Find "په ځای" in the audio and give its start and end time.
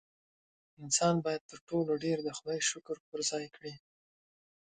3.09-3.45